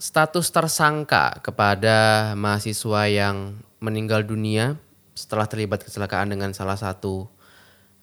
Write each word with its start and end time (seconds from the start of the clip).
status 0.00 0.48
tersangka 0.48 1.44
kepada 1.44 2.32
mahasiswa 2.32 3.04
yang 3.04 3.60
meninggal 3.84 4.24
dunia 4.24 4.80
setelah 5.12 5.44
terlibat 5.44 5.84
kecelakaan 5.84 6.32
dengan 6.32 6.56
salah 6.56 6.80
satu 6.80 7.28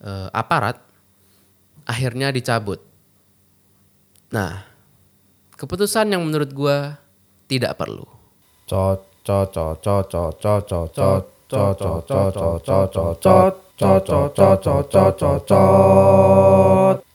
uh, 0.06 0.30
aparat 0.30 0.78
akhirnya 1.90 2.30
dicabut. 2.30 2.78
Nah, 4.30 4.62
keputusan 5.58 6.14
yang 6.14 6.22
menurut 6.22 6.54
gua 6.54 7.02
tidak 7.50 7.82
perlu. 7.82 8.06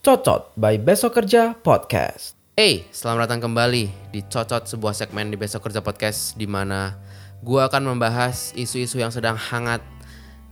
Cocot 0.03 0.43
by 0.59 0.75
Besok 0.83 1.23
Kerja 1.23 1.55
Podcast. 1.55 2.42
Hey, 2.53 2.85
selamat 2.93 3.33
datang 3.33 3.49
kembali 3.49 4.13
di 4.13 4.21
Cocot 4.29 4.69
sebuah 4.69 4.93
segmen 4.93 5.33
di 5.33 5.41
Besok 5.41 5.65
Kerja 5.65 5.81
Podcast 5.81 6.37
di 6.37 6.45
mana 6.45 7.01
gua 7.41 7.65
akan 7.65 7.97
membahas 7.97 8.53
isu-isu 8.53 9.01
yang 9.01 9.09
sedang 9.09 9.41
hangat 9.41 9.81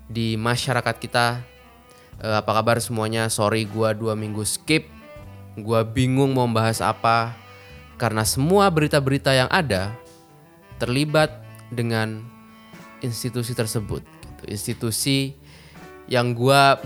di 0.09 0.33
masyarakat 0.33 0.97
kita. 0.97 1.45
Eh, 2.25 2.37
apa 2.41 2.57
kabar 2.57 2.81
semuanya? 2.81 3.29
Sorry 3.29 3.69
gua 3.69 3.93
dua 3.93 4.17
minggu 4.17 4.41
skip. 4.49 4.89
Gua 5.61 5.85
bingung 5.85 6.33
mau 6.33 6.49
membahas 6.49 6.81
apa 6.81 7.37
karena 8.01 8.25
semua 8.25 8.73
berita-berita 8.73 9.37
yang 9.37 9.53
ada 9.53 9.93
terlibat 10.81 11.37
dengan 11.69 12.25
institusi 13.05 13.53
tersebut. 13.53 14.01
Gitu. 14.01 14.43
Institusi 14.49 15.37
yang 16.09 16.33
gua 16.33 16.81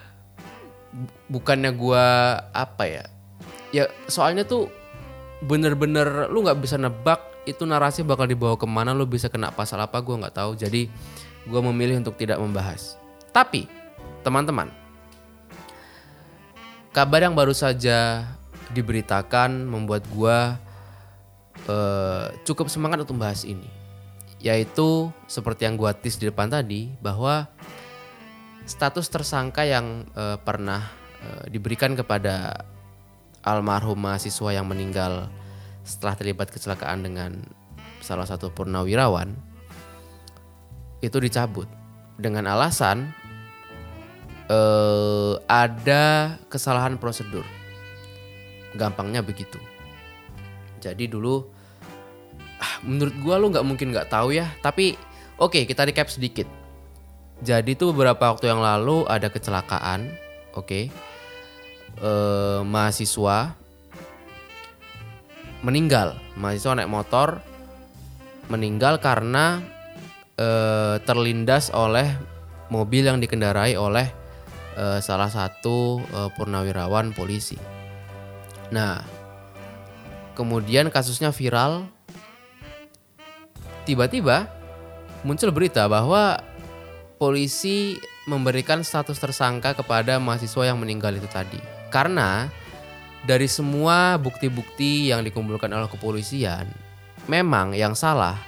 bukannya 1.36 1.76
gua 1.76 2.40
apa 2.56 2.88
ya 2.88 3.19
ya 3.70 3.86
soalnya 4.10 4.46
tuh 4.46 4.70
bener-bener 5.40 6.28
lu 6.28 6.44
nggak 6.44 6.60
bisa 6.60 6.76
nebak 6.76 7.30
itu 7.48 7.64
narasi 7.64 8.04
bakal 8.04 8.28
dibawa 8.28 8.54
ke 8.60 8.68
mana 8.68 8.92
lu 8.92 9.08
bisa 9.08 9.32
kena 9.32 9.48
pasal 9.48 9.80
apa 9.80 9.98
gue 10.04 10.12
nggak 10.12 10.36
tahu. 10.36 10.52
Jadi 10.58 10.90
gue 11.48 11.60
memilih 11.72 12.04
untuk 12.04 12.20
tidak 12.20 12.36
membahas. 12.36 13.00
Tapi 13.32 13.64
teman-teman 14.20 14.68
kabar 16.90 17.22
yang 17.22 17.32
baru 17.38 17.54
saja 17.54 18.26
diberitakan 18.74 19.64
membuat 19.64 20.04
gue 20.10 20.38
uh, 21.70 22.26
cukup 22.44 22.68
semangat 22.68 23.02
untuk 23.02 23.16
membahas 23.16 23.48
ini. 23.48 23.66
Yaitu 24.40 25.12
seperti 25.28 25.68
yang 25.68 25.76
gue 25.76 25.90
tis 26.00 26.16
di 26.20 26.28
depan 26.28 26.48
tadi 26.48 26.92
bahwa 27.00 27.48
status 28.68 29.08
tersangka 29.08 29.64
yang 29.64 30.04
uh, 30.12 30.36
pernah 30.40 30.84
uh, 31.24 31.44
diberikan 31.48 31.96
kepada 31.96 32.64
almarhum 33.44 33.96
mahasiswa 33.96 34.52
yang 34.52 34.68
meninggal 34.68 35.32
setelah 35.84 36.14
terlibat 36.16 36.52
kecelakaan 36.52 37.04
dengan 37.04 37.40
salah 38.04 38.28
satu 38.28 38.52
purnawirawan 38.52 39.32
itu 41.00 41.16
dicabut 41.16 41.68
dengan 42.20 42.44
alasan 42.52 43.08
eh, 44.52 45.34
ada 45.48 46.36
kesalahan 46.52 47.00
prosedur. 47.00 47.44
Gampangnya 48.76 49.24
begitu. 49.24 49.56
Jadi 50.84 51.08
dulu 51.08 51.48
ah, 52.60 52.74
menurut 52.84 53.16
gua 53.24 53.40
lu 53.40 53.48
nggak 53.50 53.66
mungkin 53.66 53.90
nggak 53.90 54.12
tahu 54.12 54.36
ya, 54.36 54.52
tapi 54.60 54.94
oke 55.40 55.56
okay, 55.56 55.62
kita 55.64 55.88
recap 55.88 56.12
sedikit. 56.12 56.46
Jadi 57.40 57.72
tuh 57.72 57.96
beberapa 57.96 58.28
waktu 58.28 58.52
yang 58.52 58.60
lalu 58.60 59.08
ada 59.08 59.32
kecelakaan, 59.32 60.12
oke. 60.52 60.68
Okay 60.68 61.09
eh, 62.00 62.60
mahasiswa 62.64 63.54
meninggal. 65.60 66.16
Mahasiswa 66.36 66.76
naik 66.76 66.90
motor 66.90 67.44
meninggal 68.50 68.98
karena 68.98 69.62
eh, 70.34 70.96
terlindas 71.04 71.70
oleh 71.70 72.08
mobil 72.72 73.06
yang 73.06 73.20
dikendarai 73.20 73.76
oleh 73.76 74.08
eh, 74.74 74.98
salah 75.04 75.28
satu 75.28 76.00
eh, 76.02 76.30
purnawirawan 76.34 77.12
polisi. 77.12 77.56
Nah, 78.70 79.02
kemudian 80.34 80.88
kasusnya 80.88 81.30
viral. 81.34 81.86
Tiba-tiba 83.84 84.46
muncul 85.26 85.50
berita 85.50 85.90
bahwa 85.90 86.38
polisi 87.18 87.98
memberikan 88.24 88.86
status 88.86 89.18
tersangka 89.18 89.74
kepada 89.74 90.22
mahasiswa 90.22 90.70
yang 90.70 90.78
meninggal 90.78 91.10
itu 91.16 91.26
tadi. 91.26 91.79
Karena 91.90 92.46
dari 93.26 93.50
semua 93.50 94.16
bukti-bukti 94.16 95.12
yang 95.12 95.20
dikumpulkan 95.26 95.68
oleh 95.68 95.90
kepolisian, 95.90 96.64
memang 97.28 97.76
yang 97.76 97.92
salah 97.92 98.38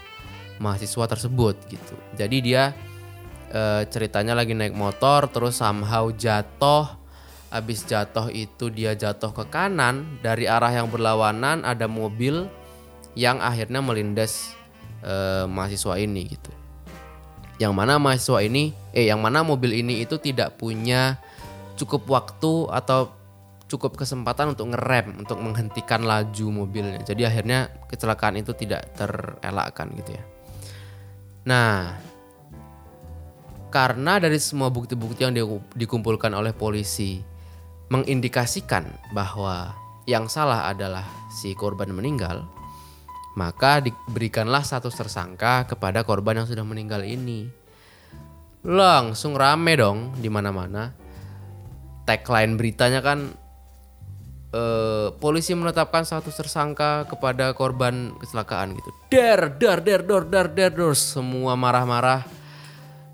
mahasiswa 0.62 1.04
tersebut 1.10 1.58
gitu. 1.68 1.94
Jadi 2.16 2.36
dia 2.40 2.72
e, 3.50 3.84
ceritanya 3.90 4.32
lagi 4.38 4.54
naik 4.56 4.72
motor 4.72 5.28
terus 5.28 5.58
somehow 5.58 6.08
jatuh. 6.14 7.02
Habis 7.52 7.84
jatuh 7.84 8.32
itu 8.32 8.72
dia 8.72 8.96
jatuh 8.96 9.28
ke 9.28 9.44
kanan 9.52 10.08
dari 10.24 10.48
arah 10.48 10.72
yang 10.72 10.88
berlawanan 10.88 11.68
ada 11.68 11.84
mobil 11.84 12.48
yang 13.12 13.44
akhirnya 13.44 13.84
melindas 13.84 14.56
e, 15.04 15.44
mahasiswa 15.44 16.00
ini 16.00 16.32
gitu. 16.32 16.48
Yang 17.60 17.72
mana 17.76 18.00
mahasiswa 18.00 18.40
ini 18.40 18.72
eh 18.96 19.12
yang 19.12 19.20
mana 19.20 19.44
mobil 19.44 19.76
ini 19.76 20.00
itu 20.00 20.16
tidak 20.16 20.56
punya 20.56 21.20
cukup 21.76 22.08
waktu 22.08 22.72
atau 22.72 23.12
cukup 23.72 23.96
kesempatan 23.96 24.52
untuk 24.52 24.68
ngerem 24.68 25.24
untuk 25.24 25.40
menghentikan 25.40 26.04
laju 26.04 26.46
mobilnya. 26.52 27.00
Jadi 27.00 27.24
akhirnya 27.24 27.72
kecelakaan 27.88 28.36
itu 28.36 28.52
tidak 28.52 28.92
terelakkan 28.92 29.88
gitu 29.96 30.12
ya. 30.12 30.24
Nah, 31.48 31.96
karena 33.72 34.20
dari 34.20 34.36
semua 34.36 34.68
bukti-bukti 34.68 35.24
yang 35.24 35.32
dikumpulkan 35.72 36.36
oleh 36.36 36.52
polisi 36.52 37.24
mengindikasikan 37.88 38.84
bahwa 39.16 39.72
yang 40.04 40.28
salah 40.28 40.68
adalah 40.68 41.08
si 41.32 41.56
korban 41.56 41.88
meninggal, 41.88 42.44
maka 43.32 43.80
diberikanlah 43.80 44.60
status 44.60 44.92
tersangka 44.92 45.64
kepada 45.64 46.04
korban 46.04 46.44
yang 46.44 46.48
sudah 46.48 46.62
meninggal 46.68 47.00
ini. 47.00 47.48
Langsung 48.62 49.34
rame 49.34 49.72
dong 49.74 50.14
di 50.20 50.28
mana-mana. 50.28 50.92
Tagline 52.02 52.58
beritanya 52.58 53.00
kan 53.02 53.41
uh, 54.52 55.10
polisi 55.18 55.56
menetapkan 55.56 56.04
status 56.04 56.36
tersangka 56.36 57.08
kepada 57.08 57.50
korban 57.56 58.14
kecelakaan 58.20 58.76
gitu. 58.78 58.90
Der, 59.10 59.48
der, 59.48 59.80
der, 59.80 60.00
der, 60.04 60.22
der, 60.28 60.46
der, 60.48 60.70
der. 60.70 60.92
Semua 60.94 61.56
marah-marah. 61.56 62.24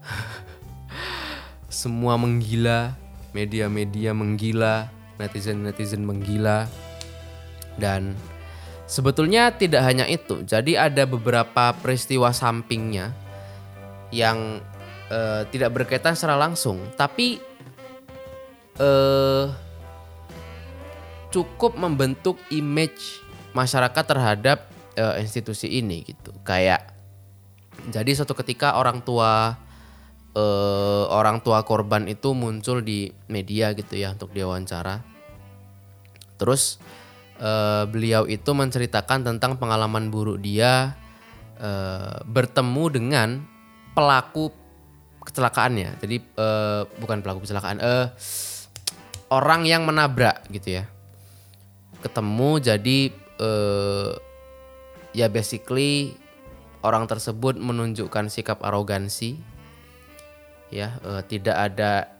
Semua 1.81 2.19
menggila, 2.19 2.99
media-media 3.33 4.11
menggila, 4.13 4.91
netizen-netizen 5.17 6.03
menggila. 6.03 6.67
Dan 7.79 8.19
sebetulnya 8.91 9.55
tidak 9.55 9.87
hanya 9.87 10.11
itu. 10.11 10.43
Jadi 10.43 10.75
ada 10.75 11.07
beberapa 11.07 11.71
peristiwa 11.79 12.35
sampingnya 12.35 13.15
yang 14.11 14.59
uh, 15.13 15.47
tidak 15.53 15.71
berkaitan 15.77 16.17
secara 16.19 16.35
langsung, 16.35 16.81
tapi 16.97 17.39
uh, 18.81 19.68
cukup 21.29 21.77
membentuk 21.77 22.41
image 22.49 23.21
masyarakat 23.53 24.05
terhadap 24.05 24.69
uh, 24.97 25.17
institusi 25.21 25.69
ini 25.81 26.05
gitu. 26.05 26.33
Kayak 26.45 26.97
jadi 27.89 28.11
suatu 28.17 28.35
ketika 28.35 28.77
orang 28.77 29.01
tua 29.05 29.57
uh, 30.35 31.05
orang 31.09 31.41
tua 31.41 31.63
korban 31.63 32.09
itu 32.11 32.35
muncul 32.35 32.83
di 32.83 33.13
media 33.31 33.73
gitu 33.77 33.97
ya 33.97 34.13
untuk 34.13 34.33
diwawancara. 34.35 35.05
Terus 36.39 36.79
uh, 37.43 37.85
beliau 37.87 38.27
itu 38.27 38.51
menceritakan 38.55 39.27
tentang 39.27 39.59
pengalaman 39.59 40.11
buruk 40.11 40.43
dia 40.43 40.95
uh, 41.59 42.23
bertemu 42.25 42.85
dengan 42.93 43.29
pelaku 43.93 44.55
kecelakaannya. 45.23 45.99
Jadi 45.99 46.17
uh, 46.39 46.87
bukan 47.03 47.21
pelaku 47.21 47.45
kecelakaan, 47.45 47.83
uh, 47.83 48.15
orang 49.29 49.67
yang 49.69 49.85
menabrak 49.85 50.47
gitu 50.49 50.81
ya 50.81 50.89
ketemu 51.99 52.51
jadi 52.63 52.99
uh, 53.43 54.15
ya 55.17 55.27
basically 55.27 56.15
orang 56.87 57.11
tersebut 57.11 57.59
menunjukkan 57.59 58.31
sikap 58.31 58.63
arogansi 58.63 59.39
ya 60.71 60.95
uh, 61.03 61.25
tidak 61.27 61.57
ada 61.57 62.13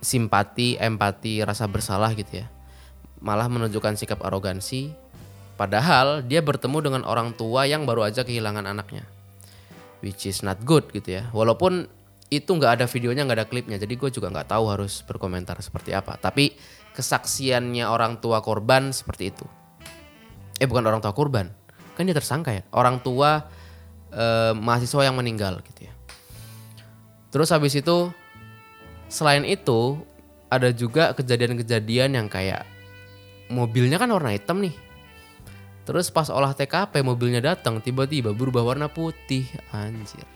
simpati 0.00 0.78
empati 0.78 1.42
rasa 1.42 1.66
bersalah 1.66 2.14
gitu 2.14 2.44
ya. 2.44 2.46
Malah 3.20 3.48
menunjukkan 3.48 3.96
sikap 3.96 4.22
arogansi 4.22 4.92
padahal 5.56 6.20
dia 6.24 6.44
bertemu 6.44 6.78
dengan 6.84 7.02
orang 7.08 7.32
tua 7.32 7.64
yang 7.64 7.88
baru 7.88 8.04
aja 8.08 8.22
kehilangan 8.22 8.68
anaknya 8.68 9.08
which 10.04 10.28
is 10.28 10.44
not 10.44 10.60
good 10.64 10.84
gitu 10.92 11.20
ya. 11.20 11.28
Walaupun 11.32 11.88
itu 12.26 12.50
nggak 12.50 12.82
ada 12.82 12.86
videonya 12.90 13.22
nggak 13.22 13.38
ada 13.38 13.48
klipnya. 13.48 13.78
Jadi 13.78 13.94
gue 13.94 14.10
juga 14.10 14.30
nggak 14.30 14.50
tahu 14.50 14.64
harus 14.70 15.02
berkomentar 15.06 15.58
seperti 15.62 15.94
apa. 15.94 16.18
Tapi 16.18 16.58
kesaksiannya 16.94 17.86
orang 17.86 18.18
tua 18.18 18.42
korban 18.42 18.90
seperti 18.90 19.30
itu. 19.30 19.46
eh 20.56 20.64
bukan 20.64 20.88
orang 20.88 21.04
tua 21.04 21.12
korban. 21.12 21.52
Kan 21.94 22.08
dia 22.08 22.16
tersangka 22.16 22.50
ya. 22.50 22.64
Orang 22.72 23.04
tua 23.04 23.46
eh, 24.10 24.52
mahasiswa 24.56 25.06
yang 25.06 25.14
meninggal 25.14 25.60
gitu 25.62 25.86
ya. 25.86 25.94
Terus 27.30 27.52
habis 27.52 27.76
itu 27.76 28.10
selain 29.06 29.44
itu 29.44 30.00
ada 30.48 30.72
juga 30.72 31.12
kejadian-kejadian 31.12 32.16
yang 32.16 32.26
kayak 32.32 32.64
mobilnya 33.52 34.00
kan 34.00 34.10
warna 34.10 34.32
hitam 34.32 34.64
nih. 34.64 34.74
Terus 35.86 36.10
pas 36.10 36.26
olah 36.32 36.50
TKP 36.50 37.06
mobilnya 37.06 37.38
datang 37.38 37.78
tiba-tiba 37.78 38.34
berubah 38.34 38.66
warna 38.66 38.90
putih 38.90 39.46
anjir 39.70 40.35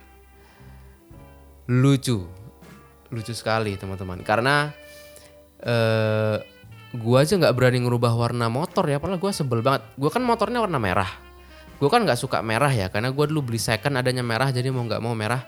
lucu. 1.71 2.27
Lucu 3.15 3.33
sekali 3.33 3.79
teman-teman. 3.79 4.27
Karena 4.27 4.75
eh 5.63 6.37
gua 6.99 7.23
aja 7.23 7.39
nggak 7.39 7.55
berani 7.55 7.79
ngerubah 7.87 8.13
warna 8.19 8.51
motor 8.51 8.83
ya 8.91 8.99
padahal 8.99 9.23
gua 9.23 9.31
sebel 9.31 9.63
banget. 9.63 9.87
Gua 9.95 10.11
kan 10.11 10.27
motornya 10.27 10.59
warna 10.59 10.83
merah. 10.83 11.11
Gua 11.79 11.87
kan 11.87 12.03
nggak 12.03 12.19
suka 12.19 12.43
merah 12.43 12.75
ya 12.75 12.91
karena 12.91 13.15
gua 13.15 13.31
dulu 13.31 13.55
beli 13.55 13.63
second 13.63 13.95
adanya 13.95 14.27
merah 14.27 14.51
jadi 14.51 14.67
mau 14.75 14.83
nggak 14.83 14.99
mau 14.99 15.15
merah. 15.15 15.47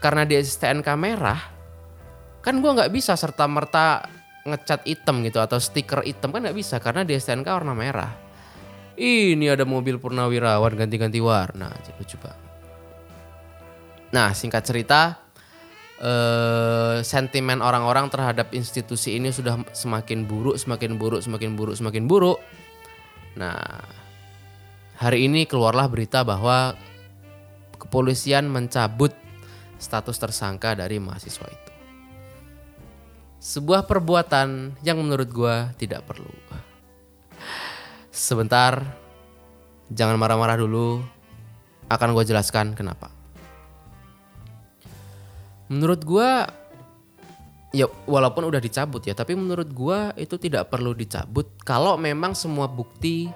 Karena 0.00 0.24
di 0.24 0.40
STNK 0.40 0.88
merah 0.96 1.40
kan 2.40 2.56
gua 2.64 2.80
nggak 2.80 2.90
bisa 2.94 3.12
serta 3.18 3.44
merta 3.44 4.06
ngecat 4.46 4.86
hitam 4.86 5.26
gitu 5.26 5.42
atau 5.42 5.58
stiker 5.58 6.06
hitam 6.06 6.30
kan 6.30 6.40
nggak 6.46 6.56
bisa 6.56 6.78
karena 6.80 7.04
di 7.04 7.12
STNK 7.12 7.48
warna 7.52 7.76
merah. 7.76 8.12
Ini 8.96 9.52
ada 9.52 9.68
mobil 9.68 10.00
purnawirawan 10.00 10.72
ganti-ganti 10.72 11.20
warna 11.20 11.68
lucu 12.00 12.16
banget 12.16 12.45
nah 14.16 14.32
singkat 14.32 14.64
cerita 14.64 15.20
eh, 16.00 17.04
sentimen 17.04 17.60
orang-orang 17.60 18.08
terhadap 18.08 18.56
institusi 18.56 19.20
ini 19.20 19.28
sudah 19.28 19.60
semakin 19.76 20.24
buruk, 20.24 20.56
semakin 20.56 20.96
buruk, 20.96 21.20
semakin 21.20 21.52
buruk, 21.52 21.76
semakin 21.76 22.04
buruk. 22.08 22.40
Nah, 23.36 23.60
hari 24.96 25.28
ini 25.28 25.44
keluarlah 25.44 25.84
berita 25.92 26.24
bahwa 26.24 26.72
kepolisian 27.76 28.48
mencabut 28.48 29.12
status 29.76 30.16
tersangka 30.16 30.72
dari 30.72 30.96
mahasiswa 30.96 31.44
itu. 31.52 31.72
Sebuah 33.36 33.84
perbuatan 33.84 34.80
yang 34.80 34.96
menurut 35.04 35.28
gua 35.28 35.76
tidak 35.76 36.08
perlu. 36.08 36.32
Sebentar, 38.08 38.80
jangan 39.92 40.16
marah-marah 40.16 40.56
dulu. 40.56 41.04
Akan 41.86 42.16
gue 42.16 42.24
jelaskan 42.24 42.72
kenapa. 42.72 43.15
Menurut 45.66 46.00
gua 46.06 46.46
ya 47.74 47.90
walaupun 48.06 48.46
udah 48.46 48.62
dicabut 48.62 49.02
ya, 49.04 49.12
tapi 49.12 49.34
menurut 49.34 49.68
gua 49.74 50.14
itu 50.14 50.38
tidak 50.38 50.70
perlu 50.70 50.94
dicabut 50.94 51.58
kalau 51.66 51.98
memang 51.98 52.32
semua 52.38 52.70
bukti 52.70 53.28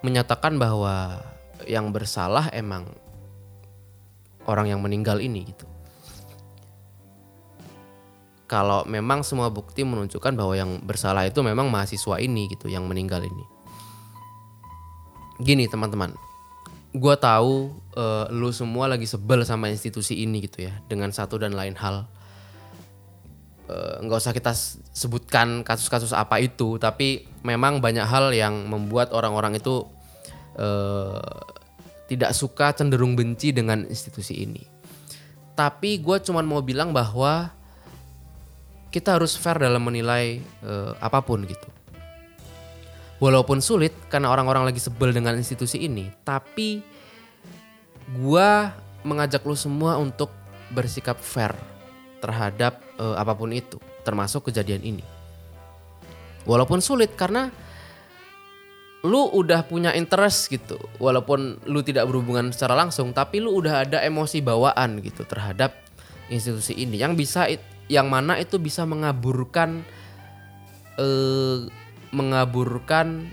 menyatakan 0.00 0.56
bahwa 0.56 1.20
yang 1.64 1.90
bersalah 1.92 2.48
emang 2.52 2.88
orang 4.46 4.70
yang 4.70 4.80
meninggal 4.80 5.18
ini 5.18 5.48
gitu. 5.50 5.66
Kalau 8.46 8.86
memang 8.86 9.26
semua 9.26 9.50
bukti 9.50 9.82
menunjukkan 9.82 10.38
bahwa 10.38 10.54
yang 10.54 10.78
bersalah 10.78 11.26
itu 11.26 11.42
memang 11.42 11.66
mahasiswa 11.66 12.22
ini 12.22 12.46
gitu 12.54 12.70
yang 12.70 12.86
meninggal 12.86 13.18
ini. 13.26 13.44
Gini 15.42 15.66
teman-teman, 15.66 16.14
gue 16.96 17.14
tahu 17.20 17.76
eh, 17.94 18.26
lu 18.32 18.48
semua 18.50 18.88
lagi 18.88 19.04
sebel 19.04 19.44
sama 19.44 19.68
institusi 19.68 20.24
ini 20.24 20.44
gitu 20.48 20.66
ya 20.66 20.74
dengan 20.88 21.12
satu 21.12 21.36
dan 21.36 21.52
lain 21.52 21.76
hal. 21.76 22.08
Eh, 23.66 23.96
nggak 24.06 24.18
usah 24.18 24.34
kita 24.34 24.54
sebutkan 24.94 25.66
kasus-kasus 25.66 26.14
apa 26.14 26.38
itu 26.40 26.78
tapi 26.80 27.26
memang 27.42 27.82
banyak 27.82 28.06
hal 28.06 28.32
yang 28.32 28.66
membuat 28.66 29.12
orang-orang 29.12 29.58
itu 29.60 29.84
eh, 30.56 31.40
tidak 32.06 32.32
suka 32.32 32.72
cenderung 32.72 33.18
benci 33.18 33.52
dengan 33.52 33.84
institusi 33.84 34.46
ini. 34.46 34.62
Tapi 35.56 36.00
gue 36.00 36.16
cuman 36.20 36.44
mau 36.44 36.60
bilang 36.60 36.92
bahwa 36.92 37.50
kita 38.92 39.20
harus 39.20 39.36
fair 39.36 39.60
dalam 39.60 39.84
menilai 39.84 40.40
eh, 40.40 40.92
apa 41.02 41.20
pun 41.20 41.44
gitu 41.44 41.68
walaupun 43.18 43.64
sulit 43.64 43.92
karena 44.12 44.28
orang-orang 44.28 44.68
lagi 44.68 44.80
sebel 44.80 45.12
dengan 45.12 45.36
institusi 45.36 45.84
ini 45.84 46.12
tapi 46.24 46.84
gua 48.20 48.74
mengajak 49.06 49.46
lu 49.46 49.54
semua 49.54 49.96
untuk 49.96 50.30
bersikap 50.74 51.22
fair 51.22 51.54
terhadap 52.18 52.82
eh, 52.98 53.16
apa 53.16 53.32
pun 53.38 53.54
itu 53.54 53.78
termasuk 54.02 54.50
kejadian 54.50 54.82
ini. 54.82 55.04
Walaupun 56.46 56.78
sulit 56.78 57.14
karena 57.18 57.50
lu 59.06 59.30
udah 59.30 59.62
punya 59.66 59.94
interest 59.94 60.50
gitu 60.50 60.78
walaupun 60.98 61.62
lu 61.70 61.78
tidak 61.86 62.10
berhubungan 62.10 62.50
secara 62.50 62.74
langsung 62.74 63.14
tapi 63.14 63.38
lu 63.38 63.54
udah 63.54 63.86
ada 63.86 64.02
emosi 64.02 64.42
bawaan 64.42 64.98
gitu 65.02 65.22
terhadap 65.26 65.74
institusi 66.30 66.74
ini. 66.74 66.98
Yang 66.98 67.12
bisa 67.18 67.46
yang 67.86 68.10
mana 68.10 68.38
itu 68.38 68.58
bisa 68.58 68.82
mengaburkan 68.82 69.86
eh 70.98 71.85
mengaburkan 72.16 73.28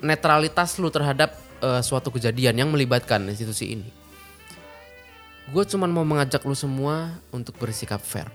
netralitas 0.00 0.80
lu 0.80 0.88
terhadap 0.88 1.36
eh, 1.60 1.82
suatu 1.84 2.08
kejadian 2.08 2.56
yang 2.56 2.72
melibatkan 2.72 3.28
institusi 3.28 3.76
ini. 3.76 3.88
Gue 5.52 5.64
cuman 5.68 5.92
mau 5.92 6.04
mengajak 6.04 6.44
lu 6.48 6.56
semua 6.56 7.20
untuk 7.32 7.56
bersikap 7.60 8.00
fair. 8.00 8.28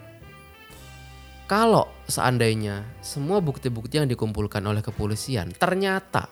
Kalau 1.50 1.90
seandainya 2.10 2.86
semua 3.02 3.38
bukti-bukti 3.38 4.02
yang 4.02 4.10
dikumpulkan 4.10 4.64
oleh 4.64 4.82
kepolisian 4.82 5.54
ternyata 5.54 6.30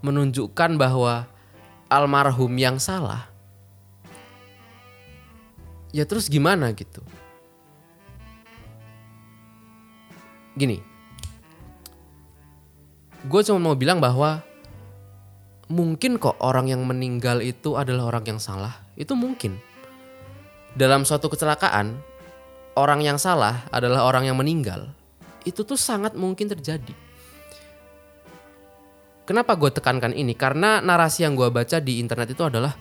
menunjukkan 0.00 0.80
bahwa 0.80 1.28
almarhum 1.92 2.52
yang 2.56 2.80
salah, 2.80 3.28
ya 5.92 6.08
terus 6.08 6.32
gimana 6.32 6.72
gitu? 6.72 7.04
Gini, 10.54 10.93
gue 13.24 13.40
cuma 13.48 13.58
mau 13.60 13.76
bilang 13.76 14.04
bahwa 14.04 14.44
mungkin 15.72 16.20
kok 16.20 16.36
orang 16.44 16.68
yang 16.68 16.84
meninggal 16.84 17.40
itu 17.40 17.76
adalah 17.76 18.12
orang 18.12 18.36
yang 18.36 18.40
salah. 18.40 18.84
Itu 18.94 19.16
mungkin. 19.16 19.56
Dalam 20.76 21.08
suatu 21.08 21.32
kecelakaan, 21.32 21.96
orang 22.76 23.00
yang 23.00 23.16
salah 23.16 23.64
adalah 23.72 24.04
orang 24.04 24.28
yang 24.28 24.36
meninggal. 24.36 24.92
Itu 25.46 25.64
tuh 25.64 25.78
sangat 25.78 26.18
mungkin 26.18 26.50
terjadi. 26.52 26.92
Kenapa 29.24 29.56
gue 29.56 29.72
tekankan 29.72 30.12
ini? 30.12 30.36
Karena 30.36 30.84
narasi 30.84 31.24
yang 31.24 31.32
gue 31.32 31.48
baca 31.48 31.80
di 31.80 31.96
internet 31.96 32.36
itu 32.36 32.44
adalah, 32.44 32.76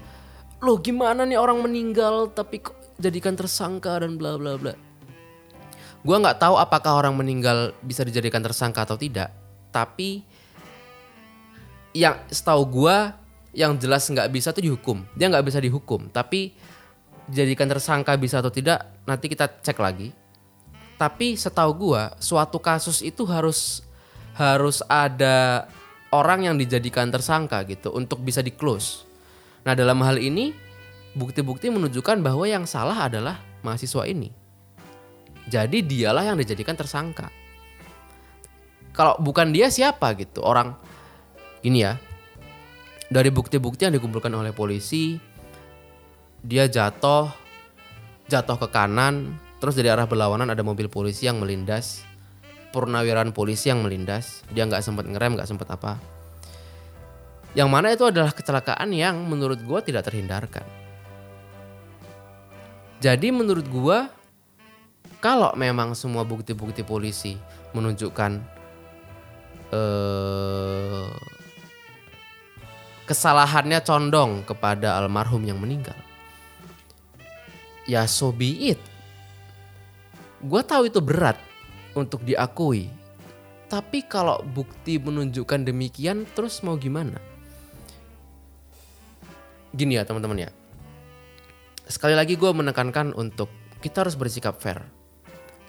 loh 0.60 0.76
gimana 0.84 1.24
nih 1.24 1.40
orang 1.40 1.64
meninggal 1.64 2.36
tapi 2.36 2.60
kok 2.60 2.76
jadikan 3.00 3.32
tersangka 3.32 4.04
dan 4.04 4.20
bla 4.20 4.36
bla 4.36 4.60
bla. 4.60 4.76
Gue 6.04 6.18
nggak 6.20 6.44
tahu 6.44 6.60
apakah 6.60 7.00
orang 7.00 7.16
meninggal 7.16 7.72
bisa 7.80 8.04
dijadikan 8.04 8.44
tersangka 8.44 8.84
atau 8.84 9.00
tidak. 9.00 9.32
Tapi 9.72 10.28
yang 11.94 12.18
setahu 12.28 12.66
gua 12.66 13.18
yang 13.54 13.78
jelas 13.78 14.10
nggak 14.10 14.30
bisa 14.34 14.50
tuh 14.50 14.66
dihukum. 14.66 15.06
Dia 15.14 15.30
nggak 15.30 15.46
bisa 15.46 15.62
dihukum. 15.62 16.10
Tapi 16.10 16.54
jadikan 17.30 17.70
tersangka 17.70 18.18
bisa 18.18 18.42
atau 18.42 18.50
tidak 18.50 18.84
nanti 19.06 19.30
kita 19.30 19.48
cek 19.62 19.78
lagi. 19.78 20.10
Tapi 20.98 21.38
setahu 21.38 21.72
gua 21.78 22.18
suatu 22.18 22.58
kasus 22.58 23.06
itu 23.06 23.24
harus 23.30 23.86
harus 24.34 24.82
ada 24.90 25.70
orang 26.10 26.50
yang 26.50 26.56
dijadikan 26.58 27.14
tersangka 27.14 27.62
gitu 27.70 27.94
untuk 27.94 28.22
bisa 28.22 28.42
di 28.42 28.54
close. 28.54 29.06
Nah 29.66 29.78
dalam 29.78 30.02
hal 30.02 30.18
ini 30.18 30.54
bukti-bukti 31.14 31.70
menunjukkan 31.70 32.26
bahwa 32.26 32.46
yang 32.50 32.66
salah 32.66 33.06
adalah 33.06 33.38
mahasiswa 33.62 34.10
ini. 34.10 34.34
Jadi 35.46 35.86
dialah 35.86 36.26
yang 36.26 36.38
dijadikan 36.40 36.74
tersangka. 36.74 37.30
Kalau 38.94 39.18
bukan 39.18 39.50
dia 39.50 39.74
siapa 39.74 40.14
gitu 40.18 40.46
orang 40.46 40.78
ini 41.63 41.84
ya. 41.84 41.98
Dari 43.10 43.29
bukti-bukti 43.29 43.88
yang 43.88 43.96
dikumpulkan 43.96 44.32
oleh 44.34 44.55
polisi 44.55 45.20
dia 46.43 46.67
jatuh 46.67 47.32
jatuh 48.27 48.58
ke 48.60 48.67
kanan 48.67 49.39
terus 49.63 49.79
dari 49.79 49.88
arah 49.88 50.03
berlawanan 50.03 50.51
ada 50.51 50.60
mobil 50.60 50.91
polisi 50.91 51.24
yang 51.24 51.39
melindas 51.39 52.03
purnawirawan 52.74 53.29
polisi 53.32 53.70
yang 53.70 53.86
melindas. 53.86 54.41
Dia 54.50 54.65
nggak 54.65 54.82
sempat 54.82 55.05
ngerem 55.05 55.38
nggak 55.38 55.46
sempat 55.46 55.70
apa. 55.70 56.01
Yang 57.53 57.70
mana 57.70 57.93
itu 57.93 58.10
adalah 58.10 58.34
kecelakaan 58.34 58.89
yang 58.98 59.22
menurut 59.29 59.62
gua 59.62 59.86
tidak 59.86 60.10
terhindarkan. 60.10 60.65
Jadi 62.98 63.29
menurut 63.29 63.70
gua 63.70 64.10
kalau 65.22 65.53
memang 65.53 65.93
semua 65.93 66.25
bukti-bukti 66.25 66.82
polisi 66.82 67.38
menunjukkan 67.77 68.41
eh, 69.70 71.08
kesalahannya 73.04 73.84
condong 73.84 74.48
kepada 74.48 74.96
almarhum 75.00 75.44
yang 75.44 75.60
meninggal. 75.60 75.96
Ya 77.84 78.08
so 78.08 78.32
be 78.32 78.76
it. 78.76 78.82
Gue 80.44 80.64
tahu 80.64 80.88
itu 80.88 81.00
berat 81.04 81.36
untuk 81.96 82.24
diakui. 82.24 82.88
Tapi 83.68 84.06
kalau 84.06 84.40
bukti 84.44 85.02
menunjukkan 85.02 85.66
demikian 85.66 86.30
terus 86.32 86.62
mau 86.62 86.78
gimana? 86.78 87.18
Gini 89.74 89.98
ya 89.98 90.06
teman-teman 90.06 90.48
ya. 90.48 90.52
Sekali 91.90 92.14
lagi 92.14 92.38
gue 92.38 92.52
menekankan 92.54 93.12
untuk 93.18 93.50
kita 93.82 94.06
harus 94.06 94.16
bersikap 94.16 94.62
fair. 94.62 94.80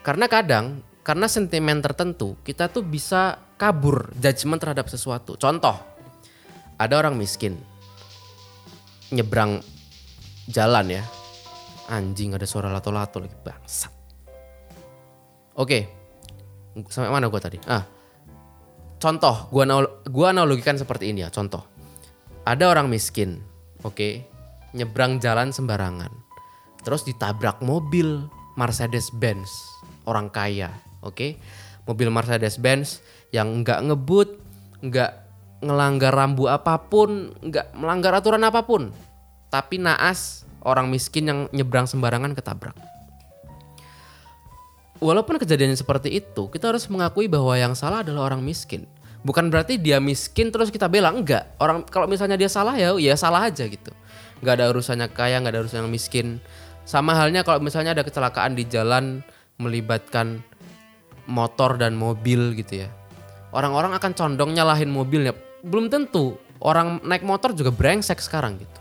Karena 0.04 0.28
kadang 0.28 0.84
karena 1.02 1.26
sentimen 1.26 1.80
tertentu 1.80 2.36
kita 2.44 2.68
tuh 2.68 2.84
bisa 2.84 3.40
kabur 3.56 4.12
judgement 4.20 4.60
terhadap 4.60 4.86
sesuatu. 4.86 5.34
Contoh, 5.40 5.93
ada 6.78 6.94
orang 6.98 7.14
miskin 7.14 7.58
nyebrang 9.14 9.62
jalan 10.50 11.00
ya. 11.00 11.04
Anjing 11.84 12.32
ada 12.32 12.48
suara 12.48 12.72
lato-lato 12.72 13.20
lagi 13.20 13.36
bangsat. 13.36 13.92
Oke, 15.60 15.86
sampai 16.88 17.12
mana 17.12 17.28
gue 17.28 17.40
tadi? 17.40 17.58
Ah, 17.68 17.84
contoh, 18.98 19.52
gue 19.52 19.64
gua 20.08 20.26
analogikan 20.32 20.74
seperti 20.80 21.12
ini 21.12 21.22
ya. 21.22 21.30
Contoh, 21.30 21.62
ada 22.42 22.64
orang 22.72 22.90
miskin, 22.90 23.38
oke, 23.84 24.24
nyebrang 24.74 25.20
jalan 25.22 25.54
sembarangan, 25.54 26.10
terus 26.82 27.06
ditabrak 27.06 27.62
mobil 27.62 28.26
Mercedes 28.58 29.12
Benz 29.14 29.52
orang 30.08 30.32
kaya, 30.32 30.72
oke, 31.04 31.38
mobil 31.86 32.08
Mercedes 32.10 32.58
Benz 32.58 33.04
yang 33.30 33.62
nggak 33.62 33.92
ngebut, 33.92 34.40
nggak 34.82 35.23
ngelanggar 35.64 36.12
rambu 36.12 36.46
apa 36.46 36.76
pun, 36.76 37.32
nggak 37.40 37.72
melanggar 37.72 38.12
aturan 38.12 38.44
apa 38.44 38.62
pun, 38.68 38.92
tapi 39.48 39.80
naas 39.80 40.44
orang 40.60 40.92
miskin 40.92 41.24
yang 41.26 41.40
nyebrang 41.50 41.88
sembarangan 41.88 42.36
ketabrak 42.36 42.76
walaupun 45.04 45.36
kejadian 45.36 45.76
seperti 45.76 46.16
itu, 46.16 46.48
kita 46.48 46.72
harus 46.72 46.88
mengakui 46.88 47.28
bahwa 47.28 47.52
yang 47.60 47.76
salah 47.76 48.00
adalah 48.00 48.32
orang 48.32 48.40
miskin. 48.40 48.88
Bukan 49.24 49.52
berarti 49.52 49.76
dia 49.76 50.00
miskin 50.00 50.48
terus 50.48 50.72
kita 50.72 50.88
bela 50.88 51.12
enggak. 51.12 51.52
Orang 51.60 51.84
kalau 51.88 52.08
misalnya 52.08 52.40
dia 52.40 52.48
salah 52.48 52.72
ya 52.76 52.96
ya 52.96 53.16
salah 53.16 53.48
aja 53.48 53.68
gitu. 53.68 53.92
Enggak 54.40 54.60
ada 54.60 54.64
urusannya 54.72 55.08
kaya, 55.12 55.40
enggak 55.40 55.52
ada 55.56 55.60
urusan 55.64 55.84
yang 55.84 55.92
miskin. 55.92 56.26
Sama 56.84 57.16
halnya 57.16 57.40
kalau 57.44 57.60
misalnya 57.64 57.96
ada 57.96 58.04
kecelakaan 58.04 58.52
di 58.52 58.68
jalan 58.68 59.24
melibatkan 59.56 60.44
motor 61.24 61.80
dan 61.80 61.96
mobil 61.96 62.52
gitu 62.52 62.84
ya. 62.84 62.88
Orang-orang 63.56 63.96
akan 63.96 64.12
condong 64.12 64.52
nyalahin 64.52 64.92
mobilnya. 64.92 65.32
Belum 65.64 65.88
tentu 65.88 66.36
orang 66.60 67.00
naik 67.00 67.24
motor 67.24 67.56
juga 67.56 67.72
brengsek 67.72 68.20
sekarang 68.20 68.60
gitu. 68.60 68.80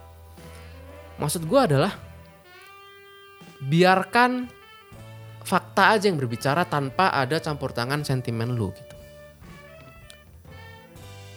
Maksud 1.17 1.47
gue 1.47 1.59
adalah 1.59 1.95
biarkan 3.63 4.51
fakta 5.43 5.95
aja 5.95 6.11
yang 6.11 6.19
berbicara 6.19 6.67
tanpa 6.67 7.11
ada 7.15 7.39
campur 7.39 7.71
tangan 7.71 8.03
sentimen 8.03 8.55
lu 8.55 8.71
gitu. 8.75 8.95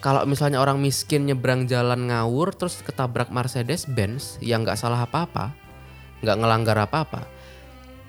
Kalau 0.02 0.22
misalnya 0.22 0.62
orang 0.62 0.78
miskin 0.78 1.26
nyebrang 1.26 1.66
jalan 1.66 2.06
ngawur 2.06 2.54
terus 2.54 2.78
ketabrak 2.78 3.30
Mercedes 3.34 3.90
Benz 3.90 4.38
yang 4.38 4.62
nggak 4.62 4.78
salah 4.78 5.02
apa-apa, 5.02 5.50
nggak 6.22 6.36
ngelanggar 6.38 6.78
apa-apa, 6.78 7.26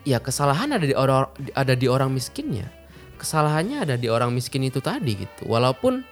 ya 0.05 0.21
kesalahan 0.21 0.77
ada 0.77 0.85
di 0.85 0.93
orang 0.93 1.25
ada 1.57 1.73
di 1.73 1.89
orang 1.89 2.13
miskinnya. 2.13 2.69
Kesalahannya 3.17 3.81
ada 3.81 3.95
di 3.97 4.13
orang 4.13 4.29
miskin 4.29 4.61
itu 4.61 4.77
tadi 4.77 5.25
gitu. 5.25 5.49
Walaupun 5.49 6.05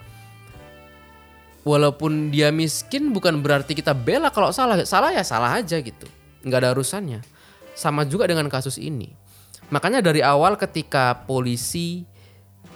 walaupun 1.66 2.30
dia 2.30 2.54
miskin 2.54 3.10
bukan 3.10 3.42
berarti 3.42 3.74
kita 3.74 3.90
bela 3.90 4.30
kalau 4.30 4.54
salah, 4.54 4.86
salah 4.86 5.10
ya 5.10 5.26
salah 5.26 5.58
aja 5.58 5.82
gitu. 5.82 6.06
nggak 6.46 6.62
ada 6.62 6.70
urusannya. 6.78 7.26
Sama 7.74 8.06
juga 8.06 8.30
dengan 8.30 8.46
kasus 8.46 8.78
ini 8.78 9.26
Makanya 9.70 9.98
dari 9.98 10.22
awal 10.22 10.54
ketika 10.54 11.26
polisi 11.26 12.06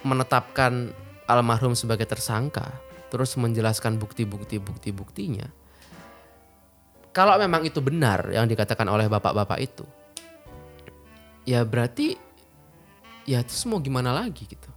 menetapkan 0.02 0.90
almarhum 1.30 1.78
sebagai 1.78 2.08
tersangka, 2.08 2.66
terus 3.14 3.38
menjelaskan 3.38 3.94
bukti-bukti 3.94 4.58
bukti-buktinya. 4.58 5.46
Kalau 7.14 7.38
memang 7.38 7.62
itu 7.66 7.78
benar 7.78 8.26
yang 8.34 8.46
dikatakan 8.50 8.86
oleh 8.90 9.06
bapak-bapak 9.06 9.58
itu, 9.62 9.86
ya 11.46 11.62
berarti 11.62 12.18
ya 13.26 13.42
terus 13.46 13.62
mau 13.70 13.78
gimana 13.78 14.10
lagi 14.10 14.46
gitu. 14.46 14.70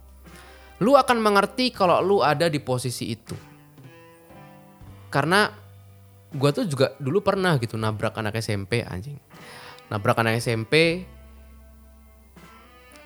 Lu 0.82 0.94
akan 0.94 1.18
mengerti 1.18 1.74
kalau 1.74 1.98
lu 1.98 2.22
ada 2.22 2.46
di 2.46 2.62
posisi 2.62 3.10
itu. 3.10 3.53
Karena 5.14 5.46
gue 6.34 6.50
tuh 6.50 6.66
juga 6.66 6.98
dulu 6.98 7.22
pernah 7.22 7.54
gitu 7.62 7.78
nabrak 7.78 8.18
anak 8.18 8.34
SMP 8.42 8.82
anjing. 8.82 9.14
Nabrak 9.86 10.18
anak 10.18 10.42
SMP 10.42 11.06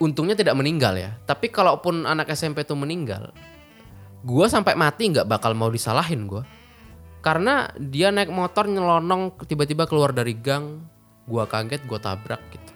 untungnya 0.01 0.33
tidak 0.33 0.57
meninggal 0.57 0.97
ya. 0.97 1.13
Tapi 1.29 1.53
kalaupun 1.53 2.09
anak 2.09 2.33
SMP 2.33 2.65
itu 2.65 2.73
meninggal, 2.73 3.29
gue 4.25 4.47
sampai 4.49 4.73
mati 4.73 5.13
nggak 5.13 5.29
bakal 5.29 5.53
mau 5.53 5.69
disalahin 5.69 6.25
gue. 6.25 6.41
Karena 7.21 7.69
dia 7.77 8.09
naik 8.09 8.33
motor 8.33 8.65
nyelonong 8.71 9.45
tiba-tiba 9.45 9.85
keluar 9.85 10.17
dari 10.17 10.33
gang, 10.33 10.81
gue 11.29 11.45
kaget, 11.45 11.83
gue 11.85 11.99
tabrak 12.01 12.41
gitu. 12.55 12.73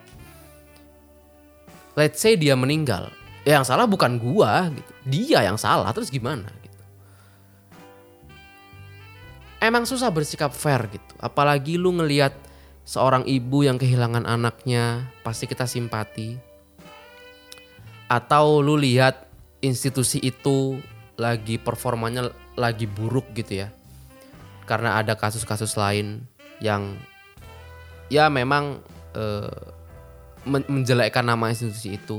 Let's 1.97 2.21
say 2.21 2.37
dia 2.37 2.59
meninggal, 2.59 3.09
ya 3.49 3.61
yang 3.61 3.67
salah 3.69 3.87
bukan 3.87 4.19
gue, 4.19 4.51
gitu. 4.77 4.93
dia 5.07 5.47
yang 5.47 5.57
salah, 5.57 5.89
terus 5.95 6.11
gimana? 6.11 6.62
Emang 9.63 9.87
susah 9.87 10.11
bersikap 10.11 10.51
fair 10.51 10.91
gitu, 10.91 11.15
apalagi 11.23 11.79
lu 11.79 11.95
ngelihat 11.95 12.35
seorang 12.83 13.23
ibu 13.31 13.63
yang 13.63 13.79
kehilangan 13.79 14.27
anaknya, 14.27 15.07
pasti 15.23 15.47
kita 15.47 15.71
simpati. 15.71 16.35
Atau 18.11 18.59
lu 18.59 18.75
lihat 18.75 19.31
institusi 19.63 20.19
itu 20.19 20.83
lagi 21.15 21.63
performanya 21.63 22.35
lagi 22.59 22.91
buruk 22.91 23.31
gitu 23.39 23.63
ya. 23.63 23.71
Karena 24.67 24.99
ada 24.99 25.15
kasus-kasus 25.15 25.79
lain 25.79 26.27
yang 26.59 26.99
ya 28.11 28.27
memang 28.27 28.83
uh, 29.15 29.63
menjelekkan 30.43 31.23
nama 31.23 31.55
institusi 31.55 32.03
itu 32.03 32.19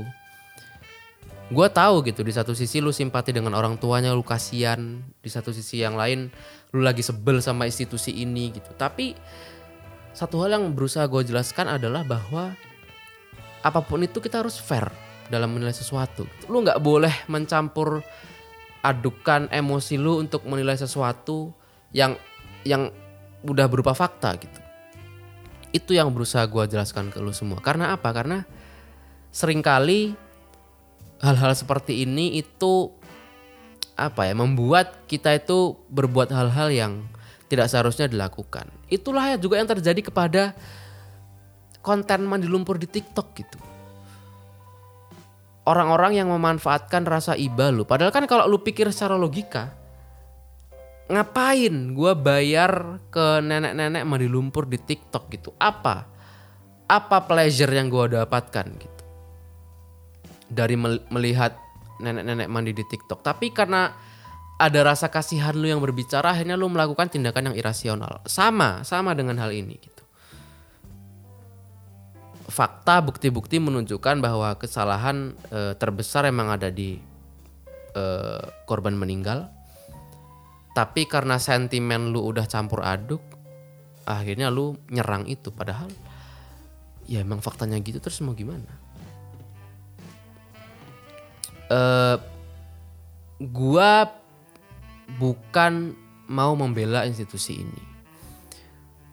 gue 1.52 1.68
tahu 1.68 2.00
gitu 2.08 2.24
di 2.24 2.32
satu 2.32 2.56
sisi 2.56 2.80
lu 2.80 2.88
simpati 2.88 3.34
dengan 3.34 3.52
orang 3.52 3.76
tuanya 3.76 4.16
lu 4.16 4.24
kasihan 4.24 5.04
di 5.20 5.28
satu 5.28 5.52
sisi 5.52 5.84
yang 5.84 5.92
lain 5.92 6.32
lu 6.72 6.80
lagi 6.80 7.04
sebel 7.04 7.44
sama 7.44 7.68
institusi 7.68 8.16
ini 8.16 8.48
gitu 8.56 8.72
tapi 8.76 9.12
satu 10.14 10.40
hal 10.46 10.56
yang 10.56 10.64
berusaha 10.72 11.04
gue 11.10 11.26
jelaskan 11.26 11.66
adalah 11.66 12.06
bahwa 12.06 12.54
apa 13.66 13.80
pun 13.82 14.00
itu 14.06 14.22
kita 14.22 14.40
harus 14.40 14.62
fair 14.62 14.86
dalam 15.32 15.50
menilai 15.50 15.74
sesuatu. 15.74 16.28
Lu 16.46 16.62
nggak 16.62 16.78
boleh 16.78 17.26
mencampur 17.26 18.04
adukan 18.84 19.48
emosi 19.48 19.96
lu 19.96 20.20
untuk 20.20 20.44
menilai 20.44 20.76
sesuatu 20.76 21.50
yang 21.90 22.14
yang 22.62 22.92
udah 23.42 23.66
berupa 23.66 23.96
fakta 23.96 24.36
gitu. 24.36 24.60
Itu 25.74 25.96
yang 25.96 26.14
berusaha 26.14 26.46
gue 26.46 26.70
jelaskan 26.70 27.10
ke 27.10 27.18
lu 27.18 27.34
semua. 27.34 27.58
Karena 27.58 27.96
apa? 27.96 28.12
Karena 28.14 28.46
sering 29.34 29.64
kali 29.64 30.14
hal-hal 31.24 31.56
seperti 31.56 32.04
ini 32.04 32.36
itu 32.36 32.92
apa 33.96 34.28
ya 34.28 34.34
membuat 34.36 35.08
kita 35.08 35.32
itu 35.32 35.78
berbuat 35.88 36.28
hal-hal 36.28 36.68
yang 36.68 36.92
tidak 37.48 37.72
seharusnya 37.72 38.10
dilakukan. 38.12 38.68
Itulah 38.92 39.40
juga 39.40 39.56
yang 39.56 39.70
terjadi 39.70 40.04
kepada 40.04 40.52
konten 41.80 42.28
mandi 42.28 42.44
lumpur 42.44 42.76
di 42.76 42.84
TikTok 42.84 43.28
gitu 43.40 43.58
orang-orang 45.64 46.20
yang 46.20 46.28
memanfaatkan 46.30 47.04
rasa 47.08 47.34
iba 47.34 47.72
lu. 47.72 47.88
Padahal 47.88 48.12
kan 48.12 48.24
kalau 48.28 48.48
lu 48.48 48.60
pikir 48.60 48.88
secara 48.92 49.16
logika, 49.16 49.72
ngapain 51.08 51.96
gue 51.96 52.12
bayar 52.16 53.00
ke 53.08 53.40
nenek-nenek 53.40 54.04
mandi 54.04 54.28
lumpur 54.28 54.68
di 54.68 54.78
TikTok 54.80 55.24
gitu? 55.32 55.50
Apa? 55.56 56.08
Apa 56.84 57.24
pleasure 57.24 57.72
yang 57.72 57.88
gue 57.88 58.12
dapatkan 58.12 58.66
gitu? 58.76 58.93
Dari 60.48 60.76
melihat 61.10 61.56
nenek-nenek 62.00 62.48
mandi 62.50 62.72
di 62.76 62.84
TikTok. 62.84 63.24
Tapi 63.24 63.52
karena 63.54 63.90
ada 64.54 64.80
rasa 64.86 65.10
kasihan 65.10 65.56
lu 65.56 65.66
yang 65.66 65.82
berbicara, 65.82 66.34
akhirnya 66.34 66.54
lu 66.54 66.70
melakukan 66.70 67.10
tindakan 67.10 67.50
yang 67.52 67.56
irasional. 67.58 68.22
Sama, 68.28 68.86
sama 68.86 69.16
dengan 69.16 69.40
hal 69.40 69.50
ini 69.50 69.74
gitu 69.78 70.04
fakta 72.54 73.00
bukti-bukti 73.02 73.58
menunjukkan 73.58 74.22
bahwa 74.22 74.54
kesalahan 74.54 75.34
e, 75.48 75.74
terbesar 75.74 76.28
emang 76.28 76.54
ada 76.54 76.68
di 76.68 77.02
e, 77.90 78.04
korban 78.68 78.94
meninggal. 78.94 79.50
Tapi 80.74 81.06
karena 81.10 81.38
sentimen 81.42 82.14
lu 82.14 82.22
udah 82.22 82.46
campur 82.46 82.82
aduk, 82.86 83.22
akhirnya 84.06 84.50
lu 84.54 84.78
nyerang 84.90 85.26
itu 85.30 85.50
padahal 85.54 85.90
ya 87.06 87.22
emang 87.22 87.42
faktanya 87.42 87.78
gitu 87.82 87.98
terus 87.98 88.22
mau 88.22 88.34
gimana? 88.34 88.83
E, 91.70 91.80
gua 93.40 94.10
bukan 95.18 95.94
mau 96.28 96.56
membela 96.56 97.04
institusi 97.04 97.60
ini. 97.60 97.82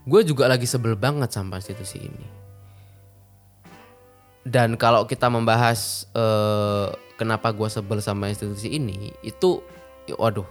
Gue 0.07 0.25
juga 0.25 0.49
lagi 0.49 0.65
sebel 0.65 0.97
banget 0.97 1.29
sama 1.29 1.59
institusi 1.61 2.01
ini. 2.01 2.27
Dan 4.41 4.73
kalau 4.73 5.05
kita 5.05 5.29
membahas 5.29 6.09
uh, 6.17 6.89
kenapa 7.13 7.53
gue 7.53 7.69
sebel 7.69 8.01
sama 8.01 8.33
institusi 8.33 8.73
ini 8.73 9.13
itu 9.21 9.61
waduh 10.17 10.47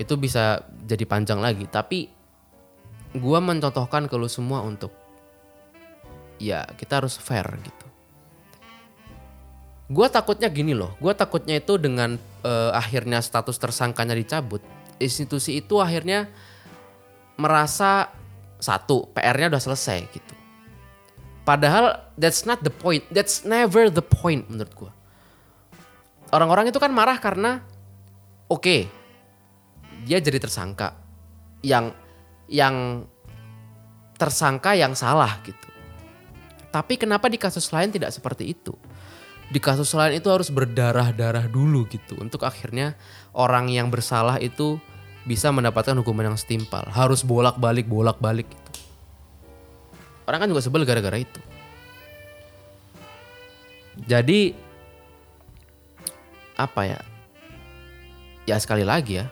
itu 0.00 0.16
bisa 0.16 0.64
jadi 0.88 1.04
panjang 1.04 1.44
lagi. 1.44 1.68
Tapi 1.68 2.08
gue 3.12 3.38
mencontohkan 3.42 4.08
ke 4.08 4.16
lu 4.16 4.30
semua 4.30 4.64
untuk 4.64 4.94
ya 6.40 6.64
kita 6.78 7.04
harus 7.04 7.20
fair 7.20 7.44
gitu 7.60 7.89
gue 9.90 10.06
takutnya 10.06 10.46
gini 10.46 10.70
loh 10.70 10.94
gue 11.02 11.10
takutnya 11.10 11.58
itu 11.58 11.74
dengan 11.74 12.14
eh, 12.46 12.70
akhirnya 12.70 13.18
status 13.18 13.58
tersangkanya 13.58 14.14
dicabut 14.14 14.62
institusi 15.02 15.58
itu 15.58 15.82
akhirnya 15.82 16.30
merasa 17.34 18.14
satu 18.60 19.08
PR-nya 19.16 19.56
udah 19.56 19.62
selesai 19.64 20.04
gitu. 20.12 20.34
Padahal 21.48 21.96
that's 22.20 22.44
not 22.44 22.60
the 22.60 22.70
point 22.70 23.02
that's 23.10 23.42
never 23.48 23.88
the 23.88 24.04
point 24.04 24.46
menurut 24.46 24.70
gue 24.76 24.92
orang-orang 26.30 26.70
itu 26.70 26.78
kan 26.78 26.92
marah 26.94 27.18
karena 27.18 27.64
oke 28.46 28.86
dia 30.06 30.18
jadi 30.22 30.38
tersangka 30.38 30.94
yang 31.64 31.90
yang 32.46 33.04
tersangka 34.14 34.76
yang 34.76 34.92
salah 34.94 35.40
gitu. 35.42 35.68
Tapi 36.70 36.94
kenapa 36.94 37.26
di 37.26 37.34
kasus 37.34 37.66
lain 37.74 37.90
tidak 37.90 38.14
seperti 38.14 38.54
itu 38.54 38.70
di 39.50 39.58
kasus 39.58 39.90
lain 39.98 40.22
itu 40.22 40.30
harus 40.30 40.46
berdarah-darah 40.48 41.50
dulu 41.50 41.82
gitu. 41.90 42.14
Untuk 42.22 42.46
akhirnya 42.46 42.94
orang 43.34 43.66
yang 43.66 43.90
bersalah 43.90 44.38
itu 44.38 44.78
bisa 45.26 45.50
mendapatkan 45.50 45.98
hukuman 45.98 46.32
yang 46.32 46.38
setimpal. 46.38 46.86
Harus 46.86 47.26
bolak-balik 47.26 47.90
bolak-balik 47.90 48.46
gitu. 48.46 48.70
Orang 50.30 50.46
kan 50.46 50.48
juga 50.48 50.62
sebel 50.62 50.86
gara-gara 50.86 51.18
itu. 51.18 51.42
Jadi 54.06 54.54
apa 56.54 56.82
ya? 56.86 57.00
Ya 58.46 58.56
sekali 58.62 58.86
lagi 58.86 59.18
ya. 59.18 59.26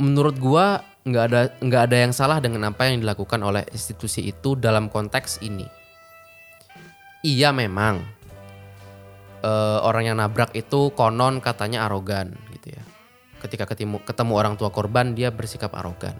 Menurut 0.00 0.40
gua 0.40 0.80
nggak 1.04 1.24
ada 1.30 1.40
nggak 1.60 1.82
ada 1.92 1.96
yang 2.00 2.12
salah 2.16 2.40
dengan 2.40 2.72
apa 2.72 2.88
yang 2.88 3.04
dilakukan 3.04 3.38
oleh 3.44 3.62
institusi 3.70 4.26
itu 4.26 4.58
dalam 4.58 4.90
konteks 4.90 5.38
ini 5.38 5.85
iya 7.26 7.50
memang. 7.50 8.06
Eh, 9.42 9.78
orang 9.82 10.10
yang 10.10 10.16
nabrak 10.18 10.54
itu 10.54 10.94
konon 10.94 11.42
katanya 11.42 11.90
arogan 11.90 12.38
gitu 12.54 12.78
ya. 12.78 12.82
Ketika 13.42 13.66
ketemu 13.66 13.98
ketemu 14.06 14.32
orang 14.38 14.54
tua 14.54 14.70
korban 14.70 15.12
dia 15.18 15.34
bersikap 15.34 15.74
arogan. 15.74 16.14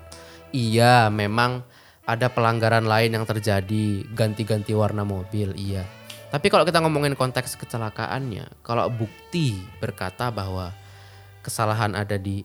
Iya 0.51 1.09
memang 1.11 1.63
ada 2.07 2.31
pelanggaran 2.31 2.87
lain 2.87 3.15
yang 3.15 3.27
terjadi. 3.27 4.07
Ganti-ganti 4.15 4.75
warna 4.75 5.07
mobil 5.07 5.55
iya. 5.55 5.87
Tapi 6.31 6.51
kalau 6.51 6.67
kita 6.67 6.83
ngomongin 6.83 7.15
konteks 7.15 7.55
kecelakaannya 7.55 8.63
kalau 8.67 8.91
bukti 8.91 9.59
berkata 9.79 10.29
bahwa 10.35 10.75
kesalahan 11.41 11.95
ada 11.95 12.19
di 12.19 12.43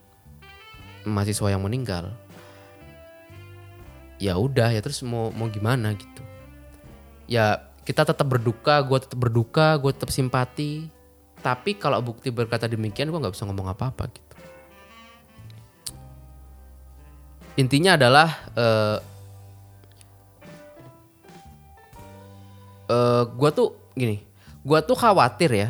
mahasiswa 1.02 1.50
yang 1.50 1.66
meninggal 1.66 2.14
ya 4.22 4.38
udah 4.38 4.70
ya 4.70 4.86
terus 4.86 5.02
mau 5.02 5.34
mau 5.34 5.50
gimana 5.50 5.98
gitu. 5.98 6.22
Ya 7.26 7.71
kita 7.92 8.08
tetap 8.08 8.24
berduka 8.24 8.80
gue 8.88 8.98
tetap 9.04 9.20
berduka 9.20 9.76
gue 9.76 9.92
tetap 9.92 10.16
simpati. 10.16 10.88
Tapi 11.44 11.76
kalau 11.76 12.00
bukti 12.00 12.32
berkata 12.32 12.72
demikian 12.72 13.12
gue 13.12 13.20
nggak 13.20 13.36
bisa 13.36 13.44
ngomong 13.44 13.68
apa-apa 13.76 14.08
gitu. 14.08 14.36
Intinya 17.60 18.00
adalah 18.00 18.30
eh 18.56 18.98
eh 22.88 23.24
gue 23.28 23.50
tuh 23.52 23.76
gini 23.92 24.24
gue 24.64 24.80
tuh 24.88 24.96
khawatir 24.96 25.52
ya. 25.52 25.70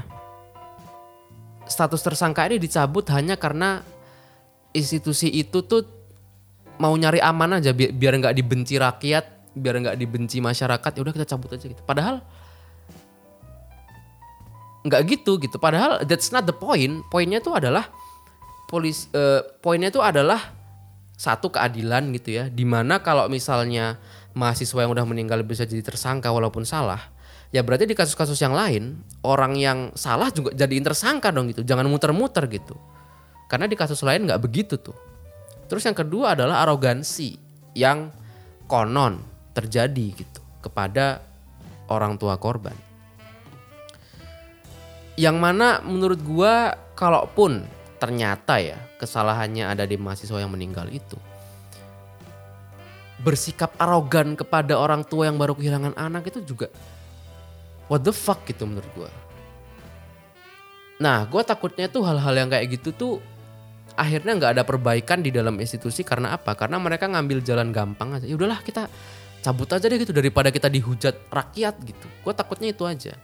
Status 1.66 2.06
tersangka 2.06 2.46
ini 2.46 2.62
dicabut 2.62 3.10
hanya 3.10 3.34
karena 3.34 3.82
institusi 4.78 5.26
itu 5.34 5.66
tuh 5.66 5.90
mau 6.78 6.94
nyari 6.94 7.18
aman 7.18 7.58
aja 7.58 7.74
bi- 7.74 7.90
biar 7.90 8.14
nggak 8.22 8.38
dibenci 8.38 8.78
rakyat 8.78 9.41
biar 9.52 9.84
nggak 9.84 9.98
dibenci 10.00 10.40
masyarakat 10.40 10.92
ya 10.96 11.02
udah 11.04 11.14
kita 11.14 11.28
cabut 11.28 11.52
aja 11.52 11.66
gitu. 11.68 11.82
Padahal 11.84 12.24
nggak 14.88 15.02
gitu 15.08 15.38
gitu. 15.42 15.58
Padahal 15.60 16.02
that's 16.08 16.32
not 16.32 16.48
the 16.48 16.56
point. 16.56 17.04
Poinnya 17.12 17.44
tuh 17.44 17.60
adalah 17.60 17.88
polis 18.72 19.12
eh, 19.12 19.44
poinnya 19.60 19.92
tuh 19.92 20.02
adalah 20.02 20.56
satu 21.20 21.52
keadilan 21.52 22.10
gitu 22.16 22.42
ya. 22.42 22.44
Di 22.48 22.64
mana 22.64 23.04
kalau 23.04 23.28
misalnya 23.28 24.00
mahasiswa 24.32 24.88
yang 24.88 24.92
udah 24.96 25.06
meninggal 25.06 25.44
bisa 25.44 25.68
jadi 25.68 25.84
tersangka 25.84 26.32
walaupun 26.32 26.64
salah 26.64 27.12
ya 27.52 27.60
berarti 27.68 27.84
di 27.84 27.92
kasus-kasus 27.92 28.40
yang 28.40 28.56
lain 28.56 29.04
orang 29.28 29.60
yang 29.60 29.92
salah 29.92 30.32
juga 30.32 30.56
jadiin 30.56 30.84
tersangka 30.88 31.30
dong 31.30 31.52
gitu. 31.52 31.68
Jangan 31.68 31.86
muter-muter 31.92 32.48
gitu. 32.48 32.80
Karena 33.52 33.68
di 33.68 33.76
kasus 33.76 34.00
lain 34.08 34.24
nggak 34.24 34.40
begitu 34.40 34.80
tuh. 34.80 34.96
Terus 35.68 35.84
yang 35.84 35.96
kedua 35.96 36.36
adalah 36.36 36.64
arogansi 36.64 37.36
yang 37.76 38.12
konon 38.68 39.31
terjadi 39.52 40.06
gitu 40.16 40.42
kepada 40.64 41.24
orang 41.92 42.16
tua 42.16 42.40
korban. 42.40 42.76
Yang 45.20 45.38
mana 45.38 45.84
menurut 45.84 46.20
gua 46.24 46.76
kalaupun 46.96 47.68
ternyata 48.00 48.58
ya 48.58 48.80
kesalahannya 48.98 49.68
ada 49.68 49.86
di 49.86 50.00
mahasiswa 50.00 50.42
yang 50.42 50.50
meninggal 50.50 50.90
itu 50.90 51.18
bersikap 53.22 53.78
arogan 53.78 54.34
kepada 54.34 54.74
orang 54.74 55.06
tua 55.06 55.30
yang 55.30 55.38
baru 55.38 55.54
kehilangan 55.54 55.94
anak 55.94 56.34
itu 56.34 56.42
juga 56.42 56.74
what 57.86 58.02
the 58.02 58.10
fuck 58.10 58.42
gitu 58.50 58.66
menurut 58.66 58.90
gua. 58.98 59.12
Nah, 61.02 61.26
gue 61.26 61.42
takutnya 61.42 61.90
tuh 61.90 62.06
hal-hal 62.06 62.34
yang 62.38 62.50
kayak 62.54 62.78
gitu 62.78 62.94
tuh 62.94 63.14
akhirnya 63.98 64.38
nggak 64.38 64.52
ada 64.54 64.64
perbaikan 64.64 65.26
di 65.26 65.34
dalam 65.34 65.58
institusi 65.58 66.06
karena 66.06 66.38
apa? 66.38 66.54
Karena 66.54 66.78
mereka 66.78 67.10
ngambil 67.10 67.42
jalan 67.42 67.74
gampang 67.74 68.22
aja. 68.22 68.26
Ya 68.30 68.38
udahlah 68.38 68.62
kita 68.62 68.86
cabut 69.42 69.68
aja 69.74 69.90
deh 69.90 69.98
gitu 69.98 70.14
daripada 70.14 70.54
kita 70.54 70.70
dihujat 70.70 71.28
rakyat 71.34 71.76
gitu. 71.82 72.08
Gue 72.22 72.34
takutnya 72.34 72.70
itu 72.70 72.86
aja. 72.86 73.18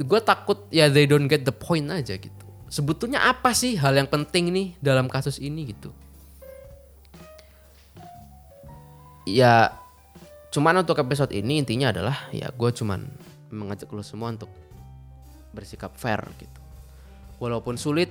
Gue 0.00 0.20
takut 0.24 0.64
ya 0.72 0.88
they 0.88 1.04
don't 1.04 1.28
get 1.28 1.44
the 1.44 1.52
point 1.52 1.86
aja 1.92 2.16
gitu. 2.16 2.44
Sebetulnya 2.66 3.22
apa 3.28 3.54
sih 3.54 3.78
hal 3.78 3.94
yang 3.94 4.10
penting 4.10 4.50
nih 4.50 4.74
dalam 4.80 5.06
kasus 5.06 5.38
ini 5.38 5.70
gitu? 5.70 5.92
Ya 9.28 9.76
cuman 10.50 10.80
untuk 10.80 10.96
episode 10.96 11.34
ini 11.36 11.60
intinya 11.60 11.92
adalah 11.92 12.16
ya 12.32 12.48
gue 12.48 12.70
cuman 12.72 13.04
mengajak 13.52 13.92
lo 13.92 14.02
semua 14.02 14.32
untuk 14.32 14.50
bersikap 15.52 15.92
fair 15.94 16.24
gitu. 16.40 16.60
Walaupun 17.36 17.76
sulit 17.76 18.08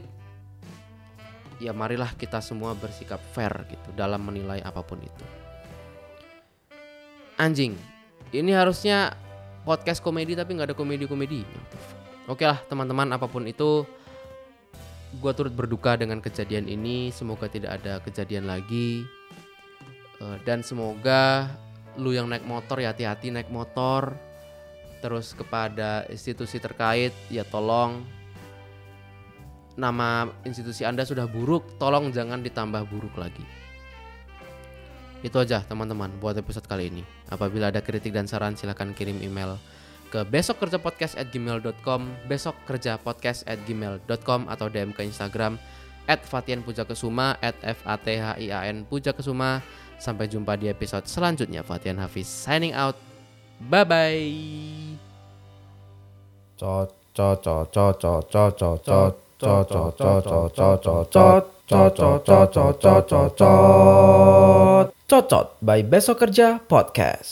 ya 1.57 1.71
marilah 1.71 2.11
kita 2.19 2.43
semua 2.43 2.75
bersikap 2.75 3.19
fair 3.31 3.63
gitu 3.71 3.89
dalam 3.95 4.21
menilai 4.21 4.59
apa 4.61 4.83
pun 4.83 4.99
itu. 4.99 5.44
Anjing, 7.35 7.75
ini 8.31 8.55
harusnya 8.55 9.11
podcast 9.67 9.99
komedi 9.99 10.39
tapi 10.39 10.55
nggak 10.55 10.71
ada 10.71 10.77
komedi-komedi. 10.77 11.43
Oke 12.31 12.47
lah 12.47 12.63
teman-teman 12.71 13.11
apa 13.11 13.27
pun 13.27 13.43
itu, 13.43 13.83
gue 15.19 15.31
turut 15.35 15.51
berduka 15.51 15.99
dengan 15.99 16.23
kejadian 16.23 16.71
ini. 16.71 17.11
Semoga 17.11 17.51
tidak 17.51 17.83
ada 17.83 17.99
kejadian 17.99 18.47
lagi. 18.47 19.03
Eh, 20.23 20.37
Dan 20.47 20.63
semoga 20.63 21.51
lu 21.99 22.15
yang 22.15 22.31
naik 22.31 22.47
motor 22.47 22.79
ya 22.79 22.95
hati-hati 22.95 23.35
naik 23.35 23.51
motor. 23.51 24.15
Terus 25.03 25.35
kepada 25.35 26.07
institusi 26.07 26.57
terkait 26.57 27.11
ya 27.27 27.43
tolong 27.43 27.99
nama 29.75 30.31
institusi 30.47 30.87
Anda 30.87 31.03
sudah 31.03 31.27
buruk, 31.27 31.75
tolong 31.75 32.15
jangan 32.15 32.39
ditambah 32.39 32.87
buruk 32.87 33.19
lagi. 33.19 33.43
Itu 35.25 35.41
aja 35.41 35.65
teman-teman 35.65 36.13
buat 36.21 36.37
episode 36.37 36.69
kali 36.69 36.93
ini. 36.93 37.01
Apabila 37.33 37.73
ada 37.73 37.81
kritik 37.81 38.13
dan 38.13 38.29
saran 38.29 38.53
silahkan 38.53 38.93
kirim 38.93 39.17
email 39.25 39.57
ke 40.13 40.21
besokkerjapodcast@gmail.com, 40.21 42.29
besokkerjapodcast@gmail.com 42.29 44.45
atau 44.45 44.69
DM 44.69 44.93
ke 44.93 45.01
Instagram 45.01 45.57
at 46.05 46.21
Fatian 46.21 46.61
Pujakesuma 46.61 47.41
at 47.41 47.57
F 47.65 47.81
A 47.89 47.97
T 47.97 48.21
H 48.21 48.37
I 48.37 48.53
A 48.53 48.69
N 48.69 48.85
Pujakesuma. 48.85 49.65
Sampai 49.97 50.29
jumpa 50.29 50.61
di 50.61 50.69
episode 50.69 51.09
selanjutnya. 51.09 51.65
Fatian 51.65 51.97
Hafiz 51.97 52.29
signing 52.29 52.77
out. 52.77 52.93
Bye 53.65 53.81
bye. 53.81 54.29
Cot 56.61 56.93
cot 57.17 57.41
cot 57.41 57.73
cot 57.73 57.97
cot 57.97 58.29
cot 58.29 58.61
cot 58.61 58.85
cot 58.85 59.17
cot 59.41 59.65
cot 59.97 60.05
cot 60.05 60.21
cot 61.65 62.53
cot 62.53 63.09
cot 63.09 63.33
cot 63.33 64.93
cot 65.05 65.29
cot 65.29 65.61
by 65.61 65.85
Besok 65.85 66.25
Kerja 66.25 66.57
Podcast. 66.65 67.29